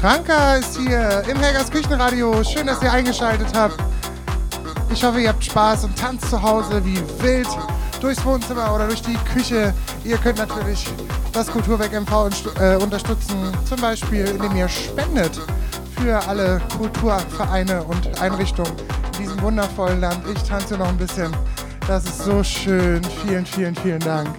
[0.00, 2.42] Franka ist hier im Helgas Küchenradio.
[2.42, 3.76] Schön, dass ihr eingeschaltet habt.
[4.90, 7.46] Ich hoffe, ihr habt Spaß und tanzt zu Hause wie wild
[8.00, 9.74] durchs Wohnzimmer oder durch die Küche.
[10.02, 10.86] Ihr könnt natürlich
[11.34, 15.38] das Kulturwerk MV äh, unterstützen, zum Beispiel indem ihr spendet
[15.98, 18.72] für alle Kulturvereine und Einrichtungen
[19.12, 20.22] in diesem wundervollen Land.
[20.34, 21.30] Ich tanze noch ein bisschen.
[21.86, 23.02] Das ist so schön.
[23.22, 24.30] Vielen, vielen, vielen Dank.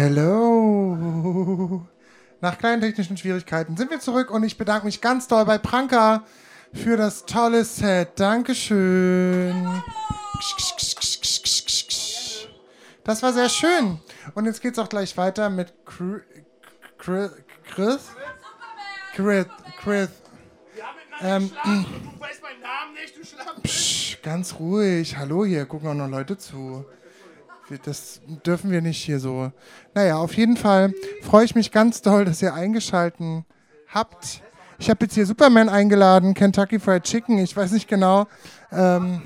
[0.00, 1.84] Hello.
[2.40, 6.22] Nach kleinen technischen Schwierigkeiten sind wir zurück und ich bedanke mich ganz doll bei Pranka
[6.72, 8.10] für das tolle Set.
[8.14, 9.82] Dankeschön.
[13.02, 13.98] Das war sehr schön.
[14.36, 16.22] Und jetzt geht es auch gleich weiter mit Chris.
[16.96, 17.32] Chris?
[19.16, 19.46] Chris?
[19.82, 20.10] Chris.
[21.22, 23.62] Ähm, du weißt meinen Namen nicht, du Schlampe.
[23.62, 25.16] Psch, ganz ruhig.
[25.16, 26.84] Hallo hier, gucken auch noch Leute zu.
[27.84, 29.52] Das dürfen wir nicht hier so.
[29.94, 33.44] Naja, auf jeden Fall freue ich mich ganz doll, dass ihr eingeschalten
[33.88, 34.42] habt.
[34.78, 38.26] Ich habe jetzt hier Superman eingeladen, Kentucky Fried Chicken, ich weiß nicht genau.
[38.72, 39.20] Ähm,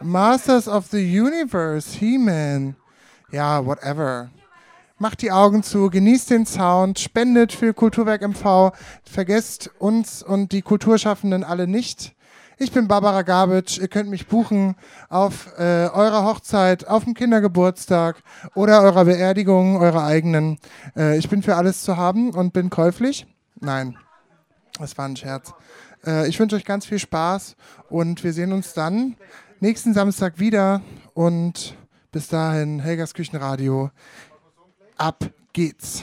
[0.00, 2.74] Masters of the Universe, He-Man.
[3.30, 4.30] Ja, whatever.
[4.98, 8.72] Macht die Augen zu, genießt den Sound, spendet für Kulturwerk MV,
[9.04, 12.16] vergesst uns und die Kulturschaffenden alle nicht.
[12.60, 13.78] Ich bin Barbara Gabitsch.
[13.78, 14.74] Ihr könnt mich buchen
[15.08, 18.20] auf äh, eurer Hochzeit, auf dem Kindergeburtstag
[18.56, 20.58] oder eurer Beerdigung, eurer eigenen.
[20.96, 23.28] Äh, ich bin für alles zu haben und bin käuflich.
[23.60, 23.96] Nein,
[24.76, 25.52] das war ein Scherz.
[26.04, 27.54] Äh, ich wünsche euch ganz viel Spaß
[27.90, 29.14] und wir sehen uns dann
[29.60, 30.82] nächsten Samstag wieder.
[31.14, 31.76] Und
[32.10, 33.92] bis dahin, Helgas Küchenradio.
[34.96, 36.02] Ab geht's.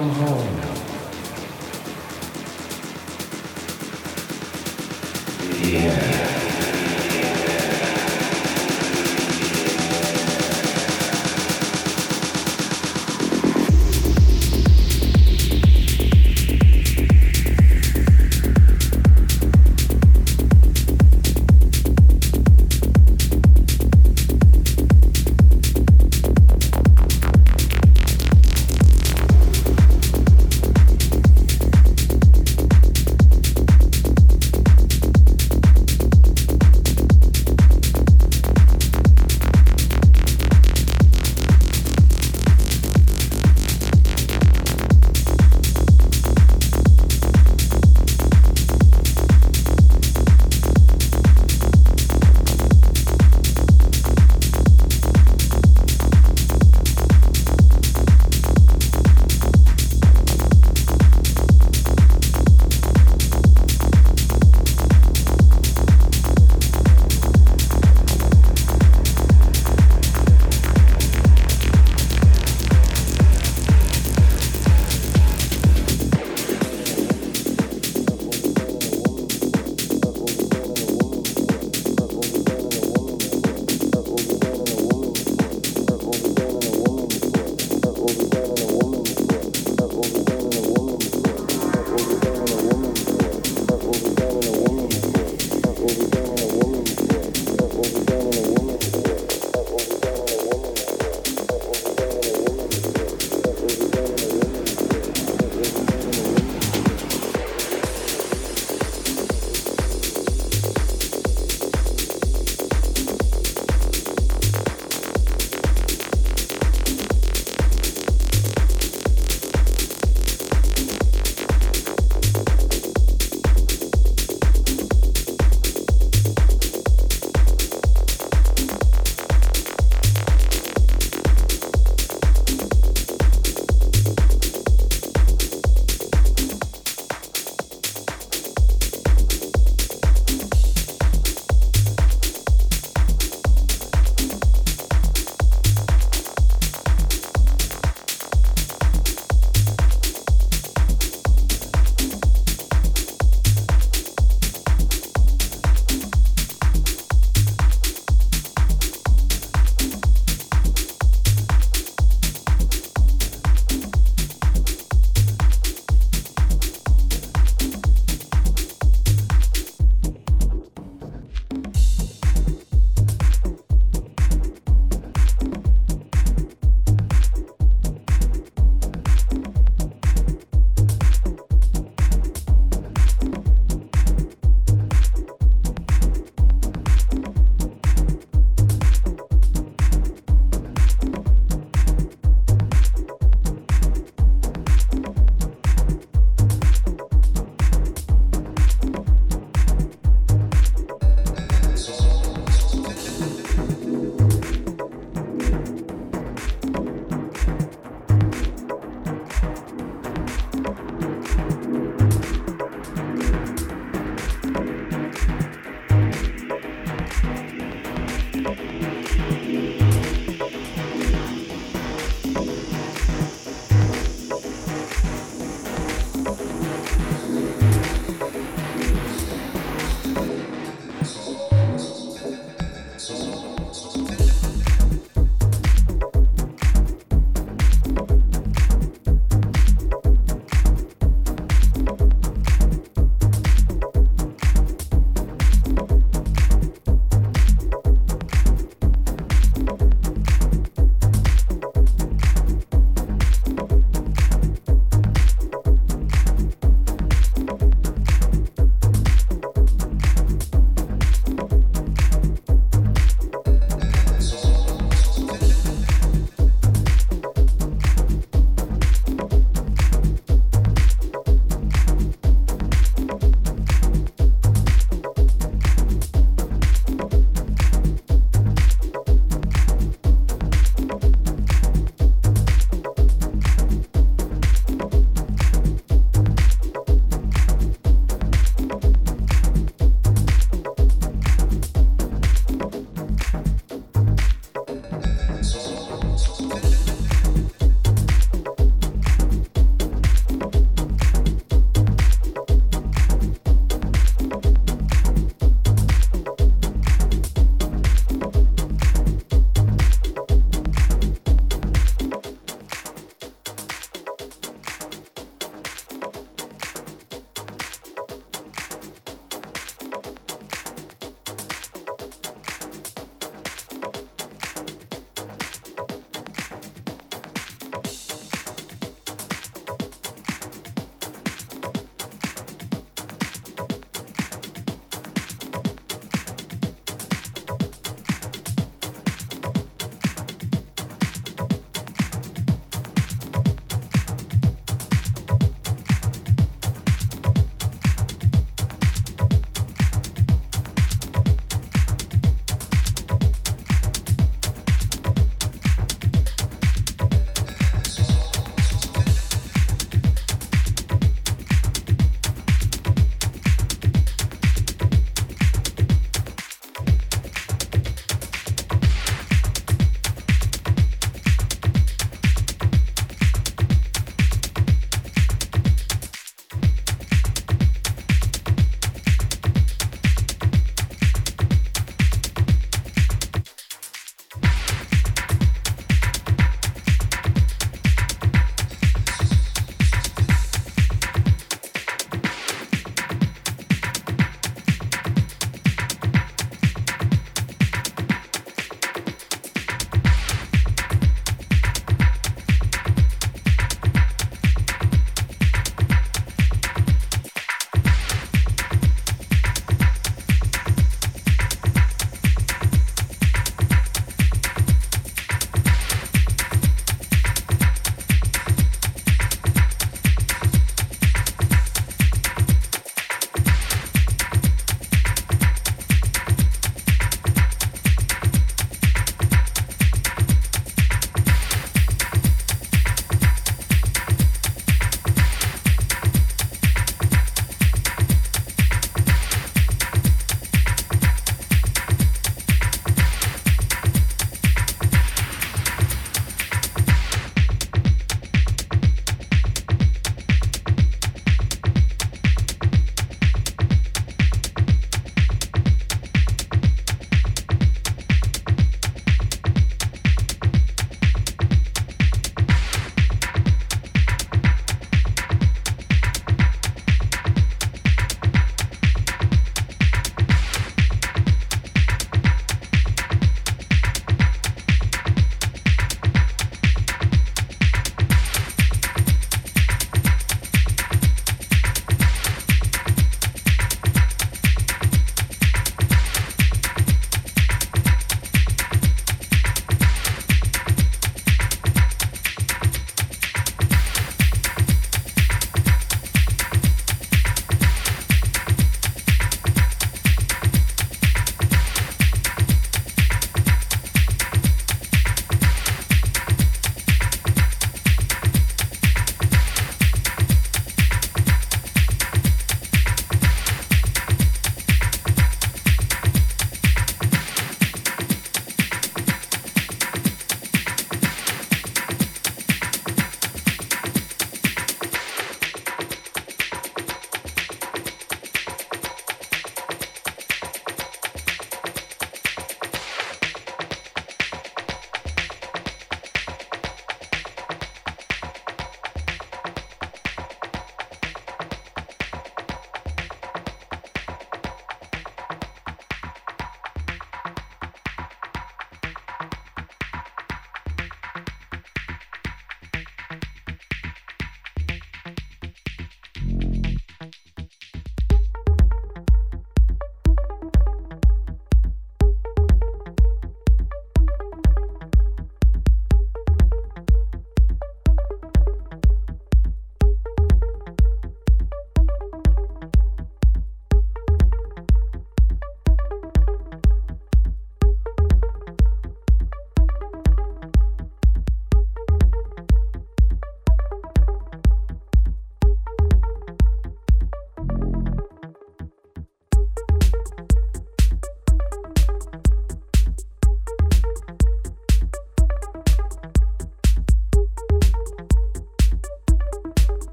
[0.00, 0.39] Come home.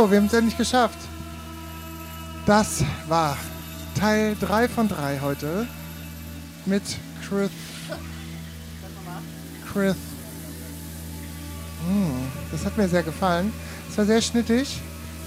[0.00, 0.10] Hello.
[0.10, 0.98] Wir haben es endlich geschafft.
[2.46, 3.36] Das war
[3.98, 5.66] Teil 3 von 3 heute
[6.64, 6.82] mit
[7.28, 7.50] Chris.
[9.70, 9.96] Chris.
[11.86, 13.52] Mm, das hat mir sehr gefallen.
[13.90, 14.80] Es war sehr schnittig.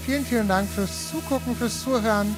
[0.05, 2.35] Vielen, vielen Dank fürs Zugucken, fürs Zuhören.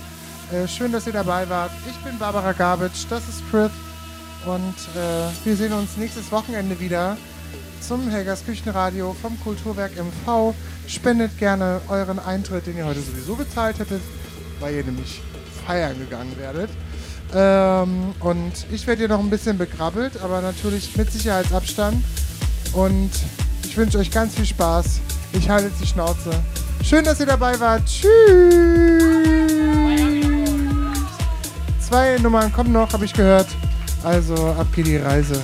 [0.51, 1.71] Äh, schön, dass ihr dabei wart.
[1.89, 3.71] Ich bin Barbara Garbage, das ist Chris.
[4.45, 7.17] Und äh, wir sehen uns nächstes Wochenende wieder
[7.81, 10.53] zum Helgas Küchenradio vom Kulturwerk MV.
[10.87, 14.01] Spendet gerne euren Eintritt, den ihr heute sowieso bezahlt hättet,
[14.59, 15.21] weil ihr nämlich
[15.65, 16.69] feiern gegangen werdet.
[17.33, 22.03] Ähm, und ich werde hier noch ein bisschen begrabbelt, aber natürlich mit Sicherheitsabstand.
[22.73, 23.11] Und
[23.63, 25.01] ich wünsche euch ganz viel Spaß.
[25.33, 26.31] Ich halte die Schnauze.
[26.83, 27.83] Schön, dass ihr dabei wart.
[27.85, 29.05] Tschüss.
[31.79, 33.47] Zwei Nummern kommen noch, habe ich gehört.
[34.03, 35.41] Also ab geht die Reise.